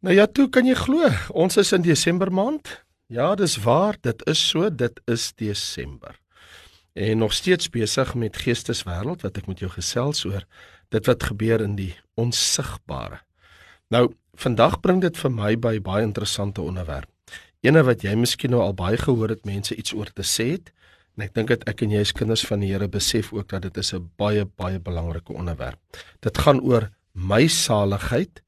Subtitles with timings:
[0.00, 2.70] Nou ja, toe kan jy glo, ons is in Desember maand.
[3.12, 6.14] Ja, dis waar, dit is so, dit is Desember.
[6.96, 10.46] En nog steeds besig met Geesteswêreld wat ek met jou gesels oor
[10.88, 13.18] dit wat gebeur in die onsigbare.
[13.92, 14.06] Nou,
[14.40, 17.12] vandag bring dit vir my by baie interessante onderwerp.
[17.60, 20.72] Eene wat jy miskien nou al baie gehoor het mense iets oor te sê het.
[21.18, 23.68] En ek dink dat ek en jy as kinders van die Here besef ook dat
[23.68, 25.78] dit is 'n baie baie belangrike onderwerp.
[26.24, 28.40] Dit gaan oor my saligheid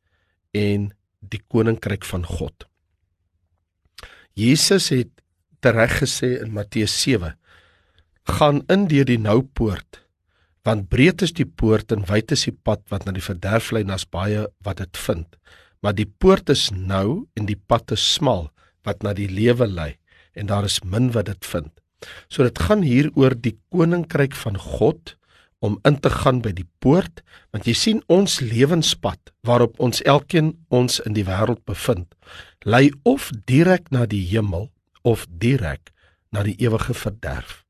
[0.57, 0.93] en
[1.23, 2.67] die koninkryk van God.
[4.39, 5.11] Jesus het
[5.63, 7.37] tereg gesê in Matteus 7:
[8.25, 10.03] "Gaan in deur die nou poort,
[10.65, 13.83] want breed is die poort en wyd is die pad wat na die verderf lei,
[13.85, 15.27] nas baie wat dit vind.
[15.83, 18.51] Maar die poort is nou en die pad is smal
[18.85, 19.97] wat na die lewe lei,
[20.35, 21.71] en daar is min wat dit vind."
[22.29, 25.17] So dit gaan hier oor die koninkryk van God
[25.63, 27.23] om in te gaan by die poort
[27.55, 32.11] want jy sien ons lewenspad waarop ons elkeen ons in die wêreld bevind
[32.67, 34.71] lei of direk na die hemel
[35.07, 35.93] of direk
[36.33, 37.63] na die ewige verderf.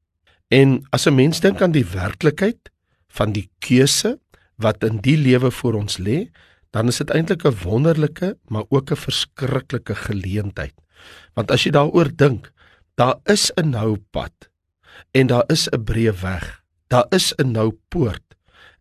[0.49, 2.71] En as 'n mens dink aan die werklikheid
[3.09, 4.19] van die keuse
[4.57, 6.31] wat in die lewe voor ons lê
[6.71, 10.75] dan is dit eintlik 'n wonderlike maar ook 'n verskriklike geleentheid.
[11.35, 12.53] Want as jy daaroor dink
[12.95, 14.51] daar is 'n nou pad
[15.11, 16.62] en daar is 'n breë weg
[16.93, 18.37] daar is 'n nou poort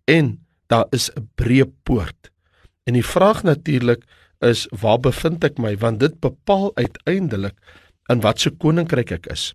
[0.06, 2.32] en daar is 'n breë poort.
[2.84, 4.04] En die vraag natuurlik
[4.40, 7.56] is waar bevind ek my want dit bepaal uiteindelik
[8.10, 9.54] in watter koninkryk ek is.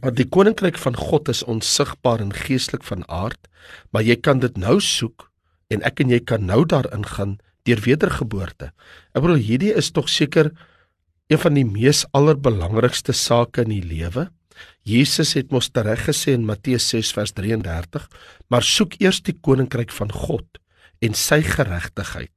[0.00, 3.48] Want die koninkryk van God is onsigbaar en geestelik van aard,
[3.90, 5.30] maar jy kan dit nou soek
[5.70, 8.72] en ek en jy kan nou daarin gaan deur wedergeboorte.
[9.14, 10.50] Ek bedoel hierdie is tog seker
[11.32, 14.28] een van die mees allerbelangrikste sake in die lewe.
[14.84, 18.08] Jesus het mos tereg gesê in Matteus 6 vers 33,
[18.50, 20.60] maar soek eers die koninkryk van God
[21.04, 22.32] en sy geregtigheid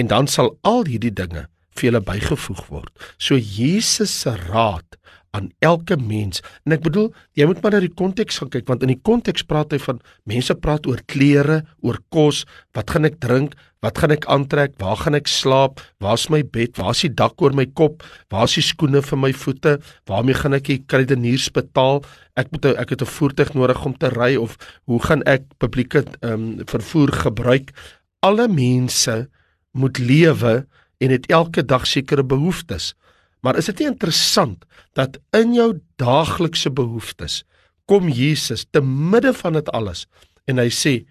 [0.00, 2.92] en dan sal al hierdie dinge vir julle bygevoeg word.
[3.18, 4.98] So Jesus se raad
[5.32, 6.42] aan elke mens.
[6.66, 9.46] En ek bedoel, jy moet maar na die konteks gaan kyk want in die konteks
[9.48, 12.44] praat hy van mense praat oor klere, oor kos,
[12.76, 16.78] wat gaan ek drink, wat gaan ek aantrek, waar gaan ek slaap, waar's my bed,
[16.78, 19.76] waar's die dak oor my kop, waar's die skoene vir my voete,
[20.10, 22.02] waarmee gaan ek die kruideniers betaal?
[22.38, 24.56] Ek moet ek het 'n voertuig nodig om te ry of
[24.86, 27.74] hoe gaan ek publieke ehm um, vervoer gebruik?
[28.22, 29.28] Alle mense
[29.72, 30.66] moet lewe
[31.00, 32.94] en het elke dag sekere behoeftes.
[33.42, 34.64] Maar is dit nie interessant
[34.94, 37.42] dat in jou daaglikse behoeftes
[37.90, 40.06] kom Jesus te midde van dit alles
[40.46, 41.02] en hy sê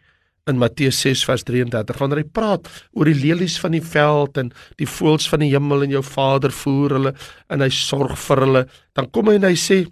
[0.50, 4.52] in Matteus 6 vers 33 wanneer hy praat oor die lelies van die veld en
[4.81, 7.16] die voëls van die hemel en jou Vader voer hulle
[7.53, 8.63] en hy sorg vir hulle
[8.97, 9.84] dan kom hy en hy sê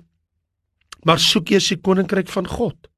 [1.07, 2.89] maar soek eers die koninkryk van God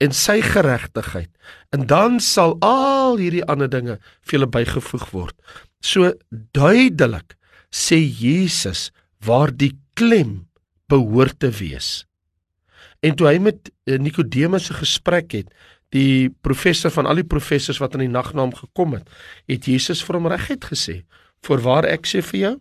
[0.00, 1.32] en sy geregtigheid
[1.74, 6.12] en dan sal al hierdie ander dinge vir julle bygevoeg word so
[6.56, 7.36] duidelik
[7.76, 8.90] sê Jesus
[9.26, 10.46] waar die klem
[10.90, 12.04] behoort te wees.
[13.04, 15.48] En toe hy met eh, Nikodemus 'n gesprek het,
[15.94, 19.08] die professor van al die professors wat in die nag na hom gekom het,
[19.48, 21.04] het Jesus vir hom reguit gesê:
[21.42, 22.54] "Voorwaar ek sê vir jou,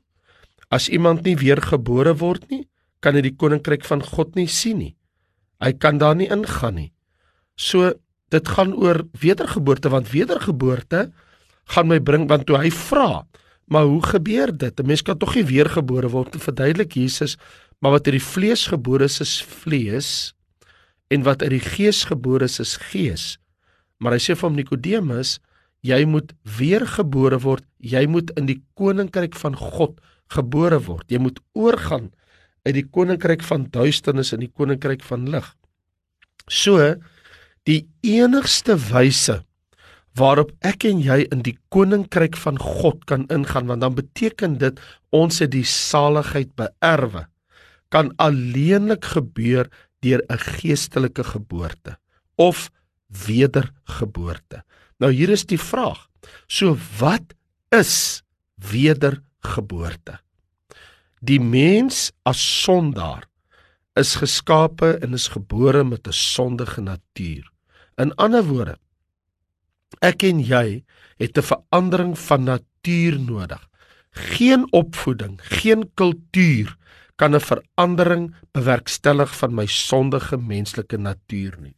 [0.69, 2.67] as iemand nie weergebore word nie,
[3.01, 4.95] kan hy die koninkryk van God nie sien nie.
[5.61, 6.91] Hy kan daar nie ingaan nie."
[7.57, 7.93] So
[8.29, 11.11] dit gaan oor wedergeboorte want wedergeboorte
[11.65, 13.25] gaan my bring want toe hy vra
[13.65, 14.79] Maar hoe gebeur dit?
[14.79, 17.37] 'n Mens kan tog nie weergebore word te verduidelik Jesus,
[17.79, 20.33] maar wat uit die vlees gebore is, is vlees
[21.13, 23.25] en wat uit die gees gebore is, is gees.
[24.01, 25.37] Maar hy sê hom Nikodemus,
[25.85, 27.65] jy moet weergebore word.
[27.77, 29.99] Jy moet in die koninkryk van God
[30.33, 31.05] gebore word.
[31.11, 32.09] Jy moet oorgaan
[32.65, 35.45] uit die koninkryk van duisternis in die koninkryk van lig.
[36.49, 36.95] So
[37.65, 39.41] die enigste wyse
[40.15, 44.79] waarop ek en jy in die koninkryk van God kan ingaan want dan beteken dit
[45.15, 47.25] ons het die saligheid beerwe
[47.93, 49.67] kan alleenlik gebeur
[50.05, 51.97] deur 'n geestelike geboorte
[52.35, 52.69] of
[53.27, 54.63] wedergeboorte.
[54.99, 56.07] Nou hier is die vraag.
[56.47, 57.33] So wat
[57.69, 58.23] is
[58.55, 60.19] wedergeboorte?
[61.19, 63.25] Die mens as sondaar
[63.95, 67.51] is geskape en is gebore met 'n sondige natuur.
[67.97, 68.77] In ander woorde,
[70.03, 70.83] Ek en jy
[71.17, 73.67] het 'n verandering van natuur nodig.
[74.11, 76.75] Geen opvoeding, geen kultuur
[77.15, 81.75] kan 'n verandering bewerkstellig van my sondige menslike natuur nie.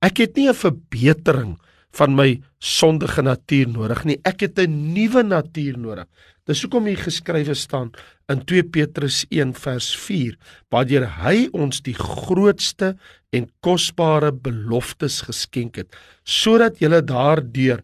[0.00, 1.58] Ek het nie 'n verbetering
[1.94, 4.18] van my sondige natuur nodig nie.
[4.24, 6.06] Ek het 'n nuwe natuur nodig.
[6.44, 7.90] Dis hoekom hier geskrywe staan
[8.28, 10.36] in 2 Petrus 1 vers 4,
[10.70, 12.96] waardeur hy ons die grootste
[13.32, 17.82] en kosbare beloftes geskenk het, sodat jy daardeur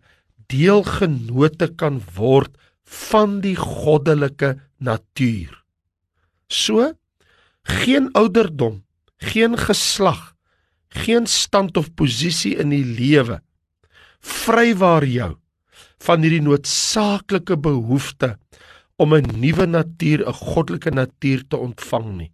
[0.49, 2.51] deelgenote kan word
[2.85, 5.60] van die goddelike natuur.
[6.51, 6.93] So
[7.63, 8.83] geen ouderdom,
[9.23, 10.35] geen geslag,
[10.89, 13.39] geen stand of posisie in die lewe
[14.21, 15.31] vrywaar jou
[16.05, 18.37] van hierdie noodsaaklike behoefte
[19.01, 22.33] om 'n nuwe natuur, 'n goddelike natuur te ontvang nie.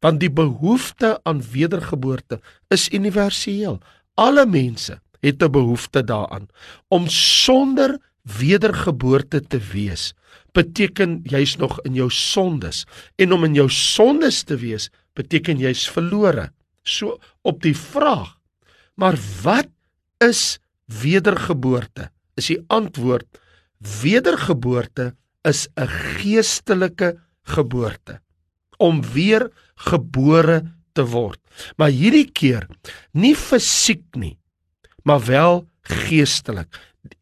[0.00, 3.80] Want die behoefte aan wedergeboorte is universeel.
[4.14, 6.48] Alle mense het 'n behoefte daaraan
[6.88, 10.14] om sonder wedergeboorte te wees.
[10.58, 12.84] Beteken jy's nog in jou sondes
[13.16, 14.88] en om in jou sondes te wees
[15.18, 16.48] beteken jy's verlore.
[16.82, 18.34] So op die vraag,
[18.98, 19.70] maar wat
[20.24, 20.58] is
[20.90, 22.08] wedergeboorte?
[22.38, 23.28] Is die antwoord
[23.78, 25.14] wedergeboorte
[25.46, 28.20] is 'n geestelike geboorte
[28.78, 30.62] om weer gebore
[30.92, 31.38] te word.
[31.76, 32.66] Maar hierdie keer
[33.12, 34.38] nie fisiek nie,
[35.02, 36.68] maar wel geestelik.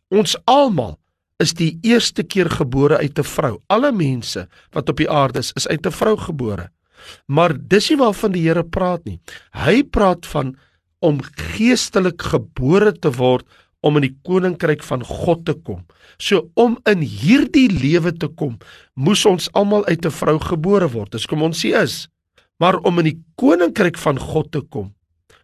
[0.08, 0.98] Ons almal
[1.42, 3.60] is die eerste keer gebore uit 'n vrou.
[3.68, 6.70] Alle mense wat op die aarde is, is uit 'n vrou gebore.
[7.26, 9.20] Maar dis nie waarvan die Here praat nie.
[9.52, 10.56] Hy praat van
[10.98, 11.20] om
[11.56, 13.46] geestelik gebore te word
[13.80, 15.84] om in die koninkryk van God te kom.
[16.18, 18.58] So om in hierdie lewe te kom,
[18.94, 21.12] moes ons almal uit 'n vrou gebore word.
[21.12, 22.08] Dis kom ons sê is.
[22.58, 24.94] Maar om in die koninkryk van God te kom,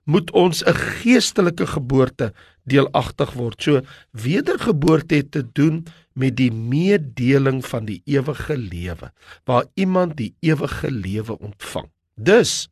[0.04, 2.32] moet ons 'n geestelike geboorte
[2.64, 3.62] deelagtig word.
[3.62, 3.80] So
[4.10, 9.12] wedergeboorte het te doen met die meedeling van die ewige lewe
[9.48, 11.88] waar iemand die ewige lewe ontvang.
[12.14, 12.68] Dus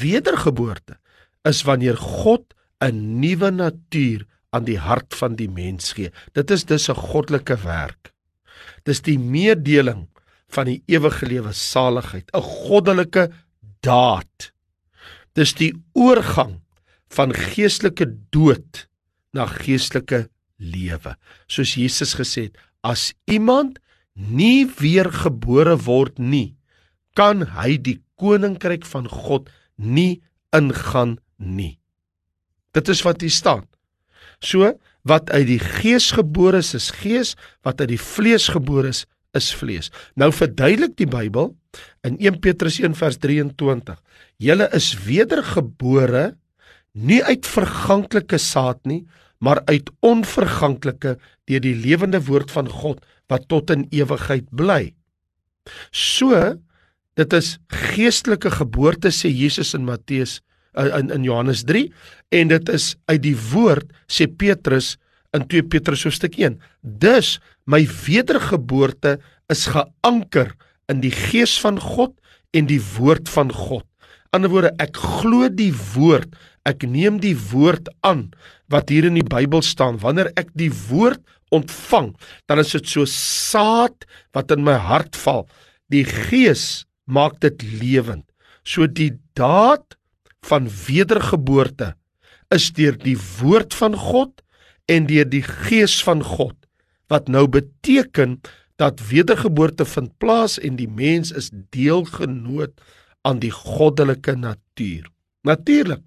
[0.00, 0.98] wedergeboorte
[1.48, 6.10] is wanneer God 'n nuwe natuur aan die hart van die mens gee.
[6.32, 8.12] Dit is dus 'n goddelike werk.
[8.82, 10.08] Dis die meedeling
[10.48, 13.30] van die ewige lewe saligheid, 'n goddelike
[13.80, 14.52] daad.
[15.32, 16.60] Dis die oorgang
[17.08, 18.88] van geestelike dood
[19.32, 20.26] na geestelike
[20.62, 21.16] lewe.
[21.50, 23.78] Soos Jesus gesê het, as iemand
[24.14, 26.54] nie weergebore word nie,
[27.16, 30.22] kan hy die koninkryk van God nie
[30.54, 31.78] ingaan nie.
[32.76, 33.66] Dit is wat hier staan.
[34.42, 34.72] So
[35.08, 37.34] wat uit die gees gebore is, is gees,
[37.66, 39.04] wat uit die vlees gebore is,
[39.36, 39.90] is vlees.
[40.14, 41.52] Nou verduidelik die Bybel
[42.06, 43.96] in 1 Petrus 1 vers 23.
[44.42, 46.32] Julle is wedergebore
[46.92, 49.02] nie uit verganklike saad nie,
[49.42, 51.16] maar uit onverganklike
[51.50, 53.02] deur die lewende woord van God
[53.32, 54.92] wat tot in ewigheid bly.
[55.90, 56.36] So
[57.18, 57.56] dit is
[57.92, 60.40] geestelike geboorte sê Jesus in Matteus
[60.78, 61.88] eh, in in Johannes 3
[62.38, 64.96] en dit is uit die woord sê Petrus
[65.36, 66.58] in 2 Petrus hoofstuk 1.
[66.82, 69.18] Dus my wedergeboorte
[69.52, 70.52] is geanker
[70.92, 72.14] in die gees van God
[72.52, 73.86] en die woord van God.
[74.32, 76.32] Ander woorde, ek glo die woord
[76.68, 78.30] Ek neem die woord aan
[78.70, 79.98] wat hier in die Bybel staan.
[80.02, 81.22] Wanneer ek die woord
[81.52, 82.12] ontvang,
[82.48, 85.44] dan is dit so saad wat in my hart val.
[85.92, 88.24] Die Gees maak dit lewend.
[88.64, 89.98] So die daad
[90.46, 91.92] van wedergeboorte
[92.54, 94.42] is deur die woord van God
[94.90, 96.56] en deur die Gees van God
[97.12, 98.38] wat nou beteken
[98.80, 102.72] dat wedergeboorte vind plaas en die mens is deelgenoot
[103.28, 105.04] aan die goddelike natuur.
[105.46, 106.02] Natuurlik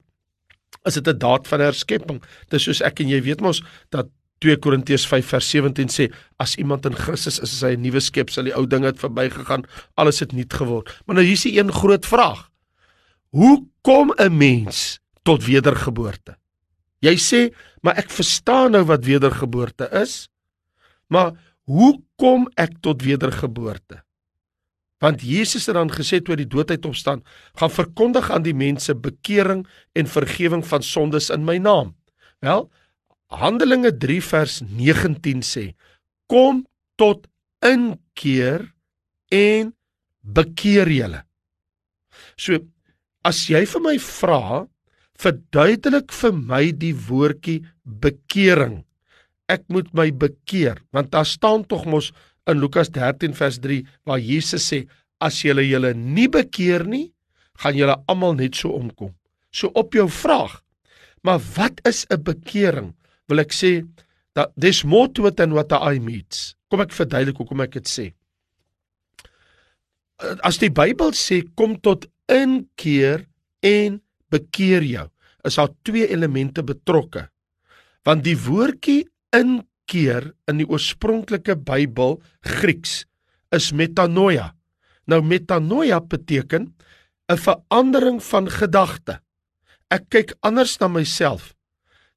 [0.86, 2.22] is dit 'n daad van herskepping.
[2.50, 4.08] Dis soos ek en jy weet mos dat
[4.40, 8.00] 2 Korintiërs 5 vers 17 sê as iemand in Christus is, is hy 'n nuwe
[8.00, 9.66] skepsel, die ou dinge het verbygegaan,
[9.96, 10.92] alles het nuut geword.
[11.06, 12.50] Maar nou hier's die een groot vraag.
[13.32, 16.38] Hoe kom 'n mens tot wedergeboorte?
[17.02, 20.30] Jy sê, maar ek verstaan nou wat wedergeboorte is.
[21.08, 24.04] Maar hoe kom ek tot wedergeboorte?
[25.06, 27.22] Want Jesus het dan gesê toe die doodheid opstaan,
[27.60, 29.62] gaan verkondig aan die mense bekering
[29.94, 31.94] en vergifnis van sondes in my naam.
[32.42, 32.66] Wel,
[33.30, 35.66] Handelinge 3 vers 19 sê:
[36.32, 36.64] Kom
[36.98, 37.28] tot
[37.66, 38.72] inkeer
[39.34, 39.74] en
[40.22, 41.22] bekeer julle.
[42.38, 42.58] So
[43.26, 44.66] as jy vir my vra,
[45.22, 48.84] verduidelik vir my die woordjie bekering.
[49.50, 52.12] Ek moet my bekeer, want daar staan tog mos
[52.48, 54.86] in Lukas 13 vers 3 waar Jesus sê
[55.24, 57.10] as julle julle nie bekeer nie,
[57.62, 59.14] gaan julle almal net so omkom.
[59.56, 60.60] So op jou vraag,
[61.24, 62.94] maar wat is 'n bekering?
[63.28, 63.88] Wil ek sê
[64.36, 66.56] dat there's more to it than what the eye meets.
[66.70, 68.06] Kom ek verduidelik hoekom ek dit sê.
[70.44, 73.26] As die Bybel sê kom tot inkeer
[73.64, 75.08] en bekeer jou,
[75.48, 77.30] is daar twee elemente betrokke.
[78.06, 83.04] Want die woordjie in keer in die oorspronklike Bybel Grieks
[83.56, 84.54] is metanoia.
[85.08, 86.74] Nou metanoia beteken
[87.30, 89.20] 'n verandering van gedagte.
[89.90, 91.54] Ek kyk anders na myself.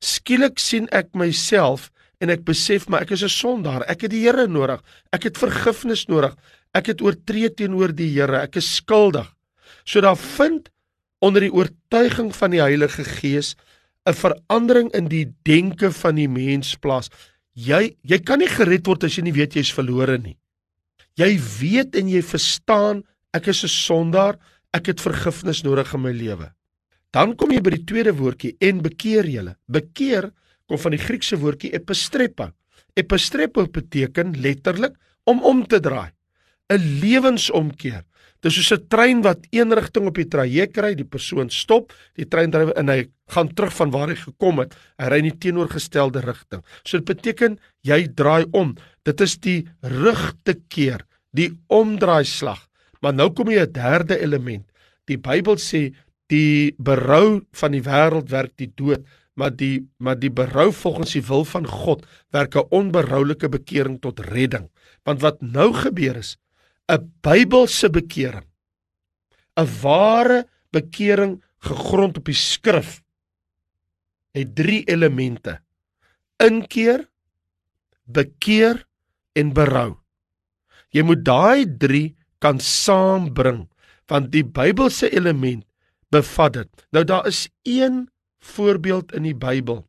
[0.01, 3.83] Skielik sien ek myself en ek besef maar ek is 'n sondaar.
[3.89, 4.83] Ek het die Here nodig.
[5.13, 6.37] Ek het vergifnis nodig.
[6.75, 8.43] Ek het oortree teenoor die Here.
[8.43, 9.35] Ek is skuldig.
[9.85, 10.71] So daar vind
[11.21, 13.57] onder die oortuiging van die Heilige Gees
[14.07, 17.09] 'n verandering in die denke van die mens plaas.
[17.59, 20.37] Jy jy kan nie gered word as jy nie weet jy's verlore nie.
[21.19, 23.03] Jy weet en jy verstaan
[23.35, 24.39] ek is 'n sondaar,
[24.73, 26.53] ek het vergifnis nodig in my lewe.
[27.13, 29.57] Dan kom jy by die tweede woordjie en bekeer julle.
[29.67, 30.31] Bekeer
[30.69, 32.53] kom van die Griekse woordjie epistrepa.
[32.95, 36.13] Epistrepo beteken letterlik om om te draai.
[36.71, 38.05] 'n Lewensomkeer.
[38.41, 42.29] Dis soos 'n trein wat een rigting op die traject ry, die persoon stop, die
[42.29, 44.75] treindrywer en hy gaan terug van waar hy gekom het.
[44.99, 46.63] Hy ry in die teenoorgestelde rigting.
[46.85, 48.77] So dit beteken jy draai om.
[49.05, 52.69] Dit is die rug te keer, die omdraaislag.
[53.03, 54.65] Maar nou kom jy 'n derde element.
[55.07, 55.95] Die Bybel sê
[56.29, 59.05] die berou van die wêreld werk die dood,
[59.35, 64.21] maar die maar die berou volgens die wil van God werk 'n onberoulike bekering tot
[64.21, 64.69] redding.
[65.05, 66.37] Want wat nou gebeur is,
[66.89, 68.49] 'n Bybelse bekering.
[69.57, 73.03] 'n Ware bekering gegrond op die skrif
[74.33, 75.59] het drie elemente:
[76.39, 77.09] inkeer,
[78.05, 78.87] bekeer
[79.33, 79.99] en berou.
[80.95, 83.67] Jy moet daai drie kan saambring
[84.09, 85.67] want die Bybelse element
[86.09, 86.69] bevat dit.
[86.97, 88.09] Nou daar is een
[88.41, 89.83] voorbeeld in die Bybel.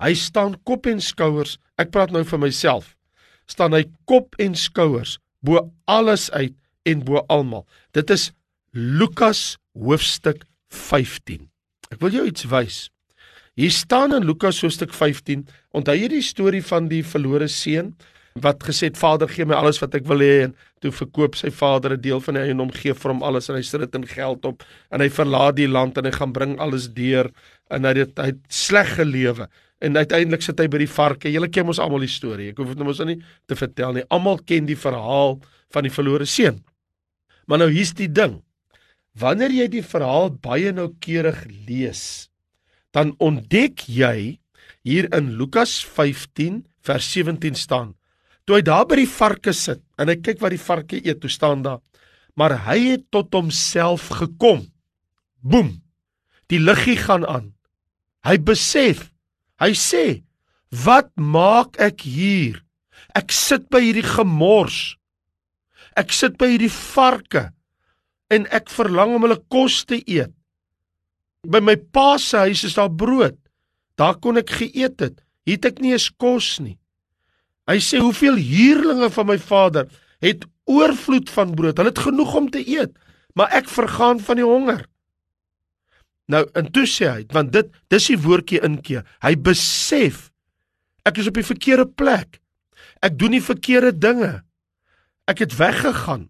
[0.00, 1.58] Hy staan kop en skouers.
[1.76, 2.94] Ek praat nou vir myself.
[3.46, 6.54] staan hy kop en skouers bo alles uit
[6.86, 7.66] en bo almal.
[7.94, 8.30] Dit is
[8.72, 11.46] Lukas hoofstuk 15.
[11.94, 12.78] Ek wil jou iets wys.
[13.56, 17.94] Hier staan in Lukas hoofstuk 15, onthou jy die storie van die verlore seun
[18.42, 21.48] wat gesê het Vader gee my alles wat ek wil hê en toe verkoop sy
[21.48, 23.94] vader 'n deel van hy en hom gee vir hom alles en hy sit dit
[23.94, 27.30] in geld op en hy verlaat die land en hy gaan bring alles deur
[27.70, 29.48] en hy het het sleg gelewe
[29.86, 31.30] en uiteindelik sit hy by die varke.
[31.32, 32.50] Julle ken mos almal die storie.
[32.52, 34.06] Ek hoef dit nou mos nie te vertel nie.
[34.12, 35.38] Almal ken die verhaal
[35.74, 36.60] van die verlore seun.
[37.46, 38.40] Maar nou hier's die ding.
[39.16, 42.28] Wanneer jy die verhaal baie noukeurig lees,
[42.92, 44.38] dan ontdek jy
[44.86, 47.94] hier in Lukas 15 vers 17 staan.
[48.46, 51.32] Toe hy daar by die varke sit en hy kyk wat die varke eet, toe
[51.32, 51.80] staan daar:
[52.36, 54.66] "Maar hy het tot homself gekom."
[55.40, 55.82] Boem.
[56.50, 57.54] Die liggie gaan aan.
[58.26, 59.10] Hy besef
[59.60, 60.22] Hy sê:
[60.84, 62.62] "Wat maak ek hier?
[63.14, 64.96] Ek sit by hierdie gemors.
[65.96, 67.52] Ek sit by hierdie varke
[68.28, 70.32] en ek verlang om hulle kos te eet.
[71.46, 73.38] By my pa se huis is daar brood.
[73.96, 75.22] Daar kon ek geëet het.
[75.46, 76.78] Hier het ek nie eens kos nie."
[77.66, 79.88] Hy sê: "Hoeveel huurlinge van my vader
[80.20, 81.76] het oorvloed van brood.
[81.78, 82.92] Hulle het genoeg om te eet,
[83.34, 84.84] maar ek vergaan van die honger."
[86.32, 89.04] Nou in toe sê hy, want dit dis die woordjie inkeer.
[89.22, 90.30] Hy besef
[91.06, 92.40] ek is op die verkeerde plek.
[93.04, 94.32] Ek doen die verkeerde dinge.
[95.30, 96.26] Ek het weggegaan.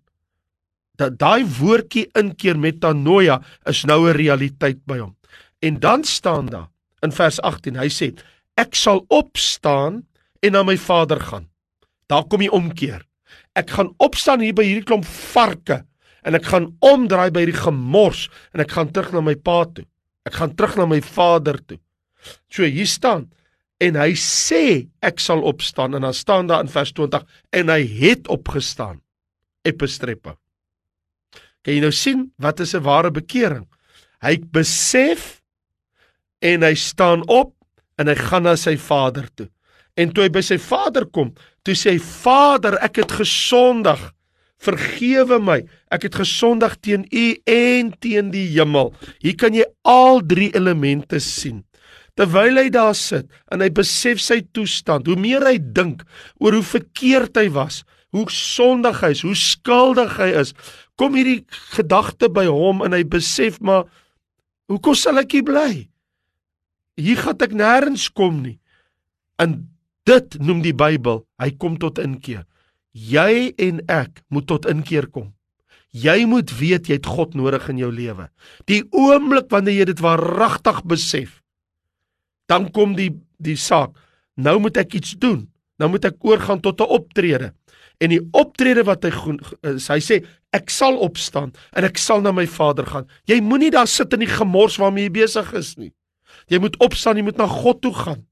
[1.01, 5.17] Dat daai woordjie inkeer metanoia is nou 'n realiteit by hom.
[5.61, 6.69] En dan staan daar
[7.03, 8.13] in vers 18, hy sê
[8.57, 10.07] ek sal opstaan
[10.43, 11.49] en na my vader gaan.
[12.09, 13.05] Daar kom die omkeer.
[13.55, 15.85] Ek gaan opstaan hier by hierdie klomp varke
[16.27, 19.87] en ek gaan omdraai by die gemors en ek gaan terug na my pa toe.
[20.27, 21.79] Ek gaan terug na my vader toe.
[22.51, 23.29] So hier staan
[23.83, 27.23] en hy sê ek sal opstaan en dan staan daar in vers 20
[27.61, 28.99] en hy het opgestaan.
[29.67, 30.37] Epistrepa.
[31.63, 33.67] Kan jy nou sien wat is 'n ware bekering?
[34.23, 35.43] Hy besef
[36.43, 37.55] en hy staan op
[37.99, 39.49] en hy gaan na sy vader toe.
[39.97, 44.13] En toe hy by sy vader kom, toe sê hy: "Vader, ek het gesondig
[44.67, 45.61] Vergewe my.
[45.95, 48.93] Ek het gesondig teen U en teen die hemel.
[49.23, 51.63] Hier kan jy al drie elemente sien.
[52.17, 56.01] Terwyl hy daar sit en hy besef sy toestand, hoe meer hy dink
[56.41, 57.83] oor hoe verkeerd hy was,
[58.17, 60.55] hoe sondig hy is, hoe skuldig hy is,
[60.97, 61.43] kom hierdie
[61.77, 63.85] gedagte by hom en hy besef maar
[64.73, 65.71] hoekom sal ek hier bly?
[66.97, 68.57] Hier gaan ek nêrens kom nie.
[69.37, 69.59] En
[70.09, 72.47] dit noem die Bybel, hy kom tot inkeer.
[72.97, 75.35] Jy en ek moet tot inkeer kom.
[75.93, 78.29] Jy moet weet jy het God nodig in jou lewe.
[78.69, 81.43] Die oomblik wanneer jy dit waaragtig besef,
[82.49, 83.13] dan kom die
[83.43, 83.93] die saak.
[84.37, 85.45] Nou moet ek iets doen.
[85.77, 87.53] Nou moet ek oorgaan tot 'n optrede.
[88.01, 89.13] En die optrede wat hy
[89.63, 93.07] is, hy sê ek sal opstaan en ek sal na my Vader gaan.
[93.29, 95.93] Jy moenie daar sit in die gemors waarmee jy besig is nie.
[96.49, 98.27] Jy moet opstaan, jy moet na God toe gaan.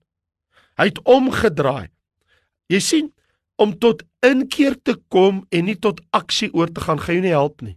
[0.77, 1.89] Hy het omgedraai.
[2.69, 3.14] Jy sien,
[3.57, 7.35] om tot inkeer te kom en nie tot aksie oor te gaan, gaan jou nie
[7.35, 7.77] help nie.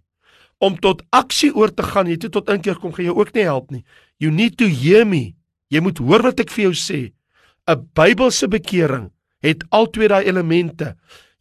[0.58, 3.46] Om tot aksie oor te gaan, jy toe tot inkeer kom, gaan jou ook nie
[3.46, 3.84] help nie.
[4.18, 5.36] You need to hear me.
[5.70, 7.02] Jy moet hoor wat ek vir jou sê.
[7.68, 9.12] 'n Bybelse bekering
[9.44, 10.96] het altyd daai elemente.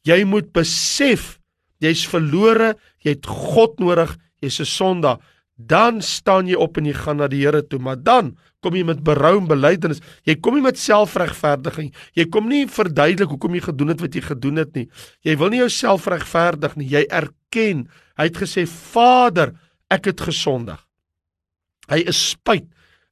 [0.05, 1.38] Jy moet besef
[1.81, 2.75] jy's verlore,
[3.05, 5.19] jy het God nodig, jy's 'n sondaar.
[5.56, 8.84] Dan staan jy op en jy gaan na die Here toe, maar dan kom jy
[8.84, 10.02] met berou en belydenis.
[10.28, 11.94] Jy kom nie met selfregverdiging.
[12.18, 14.84] Jy kom nie verduidelik hoekom jy gedoen het wat jy gedoen het nie.
[15.25, 16.90] Jy wil nie jouself regverdig nie.
[16.92, 17.86] Jy erken.
[18.20, 19.54] Hy het gesê: "Vader,
[19.88, 20.82] ek het gesondig."
[21.88, 22.66] Hy is spyt.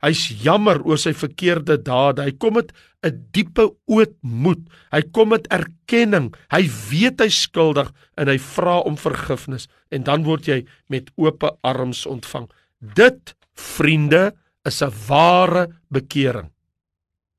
[0.05, 2.25] Hy's jammer oor sy verkeerde dade.
[2.27, 4.61] Hy kom met 'n diepe ootmoed.
[4.93, 6.35] Hy kom met erkenning.
[6.51, 11.45] Hy weet hy skuldig en hy vra om vergifnis en dan word jy met oop
[11.63, 12.49] arms ontvang.
[12.81, 14.35] Dit, vriende,
[14.65, 16.51] is 'n ware bekering.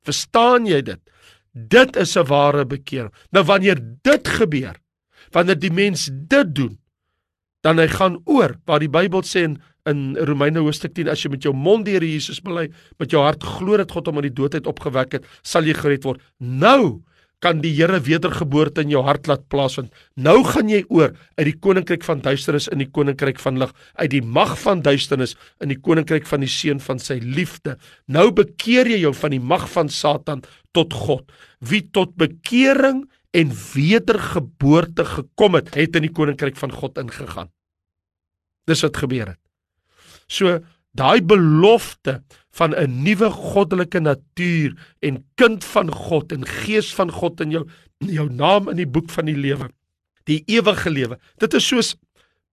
[0.06, 1.02] Verstaan jy dit?
[1.54, 3.12] Dit is 'n ware bekering.
[3.32, 4.76] Nou wanneer dit gebeur,
[5.32, 6.78] wanneer die mens dit doen,
[7.62, 11.32] dan hy gaan oor waar die Bybel sê in in Romeine hoofstuk 10 as jy
[11.36, 12.70] met jou mond die Here Jesus bely,
[13.02, 15.76] met jou hart glo dat God hom uit die dood uit opgewek het, sal jy
[15.78, 16.24] gered word.
[16.40, 17.04] Nou
[17.44, 19.92] kan die Here wedergeboorte in jou hart laat plaasvind.
[20.18, 24.12] Nou gaan jy oor uit die koninkryk van duisternis in die koninkryk van lig, uit
[24.16, 27.78] die mag van duisternis in die koninkryk van die seun van sy liefde.
[28.10, 30.42] Nou bekeer jy jou van die mag van Satan
[30.74, 31.30] tot God.
[31.62, 37.52] Wie tot bekering en wedergeboorte gekom het, het in die koninkryk van God ingegaan.
[38.66, 39.45] Dis wat gebeur het.
[40.28, 40.60] So
[40.96, 42.22] daai belofte
[42.56, 47.66] van 'n nuwe goddelike natuur en kind van God en gees van God in jou
[48.00, 49.70] jou naam in die boek van die lewe.
[50.26, 51.20] Die ewige lewe.
[51.38, 51.96] Dit is soos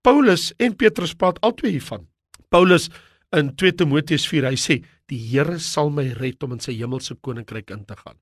[0.02, 2.06] Paulus en Petrus praat albei hiervan.
[2.48, 2.90] Paulus
[3.32, 7.14] in 2 Timoteus 4 hy sê die Here sal my red om in sy hemelse
[7.14, 8.18] koninkryk in te gaan.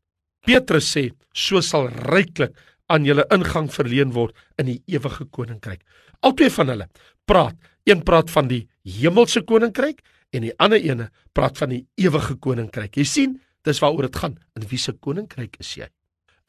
[0.46, 2.54] Petrus sê so sal ryklik
[2.90, 5.84] aan julle ingang verleen word in die ewige koninkryk.
[6.26, 6.88] Albei van hulle
[7.30, 10.02] praat Een praat van die hemelse koninkryk
[10.36, 12.96] en die ander ene praat van die ewige koninkryk.
[12.96, 14.36] Jy sien, dis waaroor dit gaan.
[14.58, 15.88] In wiese koninkryk is jy?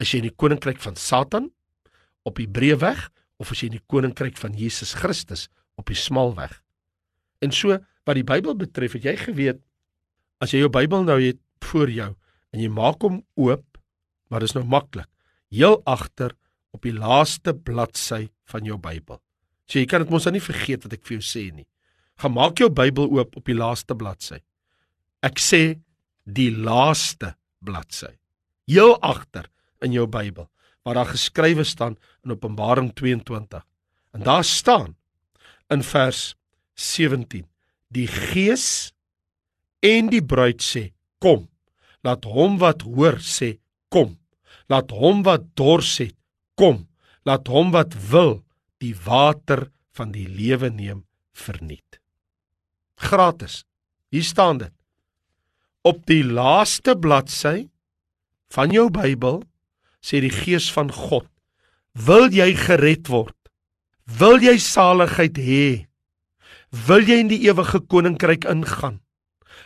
[0.02, 1.48] Is jy in die koninkryk van Satan
[2.28, 3.08] op die breë weg
[3.42, 5.48] of is jy in die koninkryk van Jesus Christus
[5.80, 6.60] op die smal weg?
[7.42, 9.62] En so wat die Bybel betref, het jy geweet
[10.42, 12.10] as jy jou Bybel nou het voor jou
[12.52, 13.64] en jy maak hom oop,
[14.28, 15.08] maar dis nou maklik.
[15.52, 16.32] Heel agter
[16.72, 19.20] op die laaste bladsy van jou Bybel.
[19.68, 21.66] So jy kan dit mos dan nie vergeet wat ek vir jou sê nie.
[22.20, 24.40] Gaan maak jou Bybel oop op die laaste bladsy.
[25.22, 25.78] Ek sê
[26.24, 27.34] die laaste
[27.64, 28.14] bladsy.
[28.70, 29.50] Heel agter
[29.84, 30.48] in jou Bybel
[30.82, 33.62] waar daar geskrywe staan in Openbaring 22.
[34.16, 34.96] En daar staan
[35.70, 36.34] in vers
[36.74, 37.46] 17:
[37.88, 38.92] Die Gees
[39.80, 41.48] en die bruid sê: Kom.
[42.02, 44.16] Laat hom wat hoor sê: Kom.
[44.70, 46.16] Laat hom wat dors het,
[46.54, 46.86] kom.
[47.24, 48.42] Laat hom wat wil
[48.82, 52.00] die water van die lewe neem verniet.
[52.98, 53.62] Gratis.
[54.12, 54.74] Hier staan dit.
[55.82, 57.68] Op die laaste bladsy
[58.52, 59.40] van jou Bybel
[60.02, 61.26] sê die Gees van God:
[61.94, 63.36] "Wil jy gered word?
[64.06, 65.86] Wil jy saligheid hê?
[66.86, 69.00] Wil jy in die ewige koninkryk ingaan?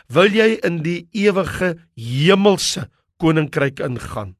[0.08, 4.36] Wil jy in die ewige hemelse koninkryk ingaan?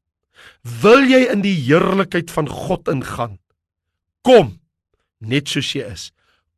[0.81, 3.37] Wil jy in die heerlikheid van God ingaan?
[4.21, 4.59] Kom
[5.19, 6.11] net soos jy is.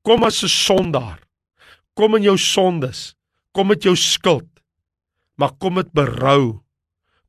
[0.04, 1.20] Kom as 'n sondaar.
[1.96, 3.16] Kom in jou sondes.
[3.54, 4.50] Kom met jou skuld.
[5.36, 6.62] Maar kom met berou.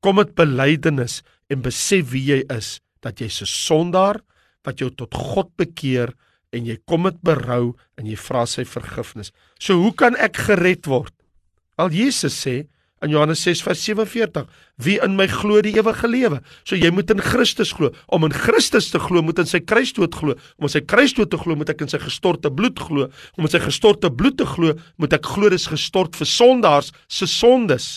[0.00, 4.20] Kom met belydenis en besef wie jy is, dat jy's 'n sondaar
[4.64, 6.14] wat jou tot God bekeer
[6.52, 9.32] en jy kom met berou en jy vra sy vergifnis.
[9.58, 11.14] So hoe kan ek gered word?
[11.78, 12.68] Al Jesus sê
[13.00, 14.46] in Johannes 6 vers 47
[14.84, 16.40] wie in my glo die ewige lewe.
[16.68, 17.90] So jy moet in Christus glo.
[18.12, 20.36] Om in Christus te glo moet in sy kruisdood glo.
[20.60, 23.08] Om in sy kruisdood te glo moet ek in sy gestorte bloed glo.
[23.38, 27.28] Om in sy gestorte bloed te glo moet ek glo dis gestort vir sondaars se
[27.30, 27.88] sondes.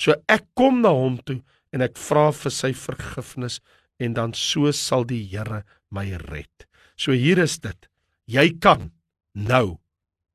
[0.00, 1.42] So ek kom na hom toe
[1.72, 3.60] en ek vra vir sy vergifnis
[4.02, 6.66] en dan so sal die Here my red.
[6.96, 7.88] So hier is dit.
[8.28, 8.90] Jy kan
[9.36, 9.78] nou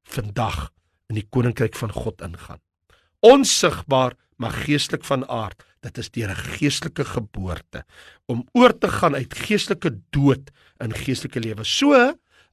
[0.07, 0.69] vandag
[1.09, 2.61] in die koninkryk van God ingaan
[3.27, 5.63] onsigbaar maar geestelik van aard.
[5.81, 7.85] Dit is deur 'n geestelike geboorte
[8.25, 11.63] om oor te gaan uit geestelike dood in geestelike lewe.
[11.63, 11.93] So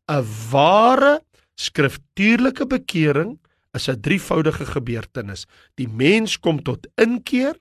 [0.08, 1.22] 'n ware
[1.54, 3.38] skriftuurlike bekering
[3.72, 5.46] is 'n drievoudige gebeurtenis.
[5.74, 7.56] Die mens kom tot inkeer,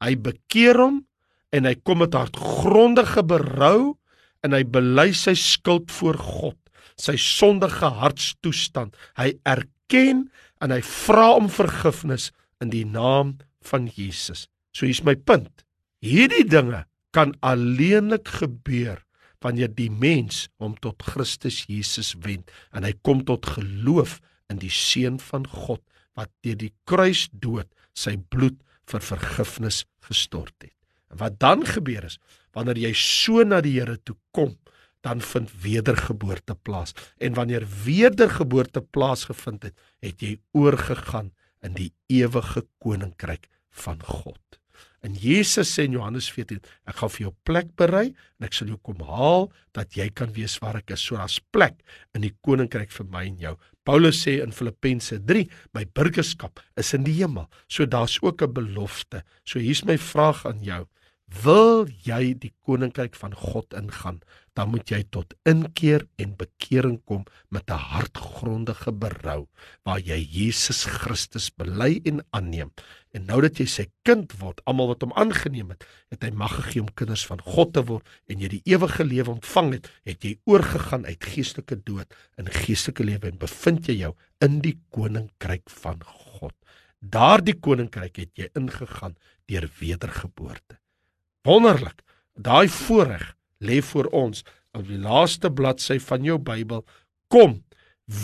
[0.00, 1.06] hy bekeer hom
[1.50, 3.96] en hy kom met hartgrondige berou
[4.42, 6.58] en hy bely sy skuld voor God,
[6.96, 8.96] sy sondige hartstoestand.
[9.16, 10.30] Hy erken
[10.64, 12.30] en hy vra om vergifnis
[12.62, 13.36] in die naam
[13.70, 14.46] van Jesus.
[14.74, 15.64] So hier's my punt.
[16.04, 19.02] Hierdie dinge kan alleenlik gebeur
[19.42, 24.18] wanneer die mens hom tot Christus Jesus wend en hy kom tot geloof
[24.50, 25.82] in die seun van God
[26.18, 30.74] wat deur die kruisdood sy bloed vir vergifnis gestort het.
[31.12, 32.18] En wat dan gebeur is,
[32.56, 34.56] wanneer jy so na die Here toe kom,
[35.08, 36.94] dan vind wedergeboorte plaas.
[37.16, 41.32] En wanneer wedergeboorte plaasgevind het, het jy oorgegaan
[41.64, 43.48] in die ewige koninkryk
[43.84, 44.40] van God.
[45.06, 46.58] En Jesus sê in Johannes 14,
[46.90, 50.32] ek gaan vir jou plek berei en ek sal jou kom haal dat jy kan
[50.34, 51.04] wees waar ek is.
[51.06, 51.78] So daar's plek
[52.18, 53.54] in die koninkryk vir my en jou.
[53.86, 55.46] Paulus sê in Filippense 3,
[55.78, 57.46] my burgerskap is in die hemel.
[57.70, 59.22] So daar's ook 'n belofte.
[59.44, 60.86] So hier's my vraag aan jou.
[61.28, 64.22] Wil jy die koninkryk van God ingaan,
[64.56, 69.46] dan moet jy tot inkeer en bekering kom met 'n hartgrondige berou
[69.84, 72.72] waar jy Jesus Christus bely en aanneem.
[73.12, 76.54] En nou dat jy sy kind word, almal wat hom aangeneem het, het hy mag
[76.54, 80.24] gegee om kinders van God te word en jy die ewige lewe ontvang het, het
[80.24, 85.68] jy oorgegaan uit geestelike dood in geestelike lewe en bevind jy jou in die koninkryk
[85.68, 86.54] van God.
[87.00, 90.78] Daardie koninkryk het jy ingegaan deur wedergeboorte.
[91.46, 92.02] Wonderlik.
[92.38, 94.44] Daai voorreg lê voor ons
[94.76, 96.84] op die laaste bladsy van jou Bybel.
[97.32, 97.62] Kom.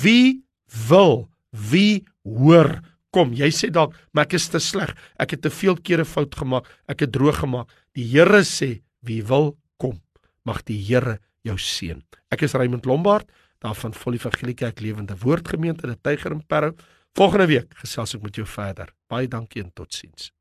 [0.03, 0.45] Wie
[0.89, 1.29] wil?
[1.51, 2.79] Wie hoor?
[3.15, 4.91] Kom, jy sê dalk, maar ek is te sleg.
[5.23, 6.67] Ek het te veel kere fout gemaak.
[6.91, 7.71] Ek het droog gemaak.
[7.95, 10.01] Die Here sê, wie wil kom?
[10.43, 12.03] Mag die Here jou seën.
[12.35, 13.31] Ek is Raymond Lombard,
[13.63, 16.75] daarvan Volle Evangelie Kerk Lewende Woord Gemeente in Tyger en Parow.
[17.15, 18.91] Volgende week gesels ek met jou verder.
[19.07, 20.35] Baie dankie en totsiens.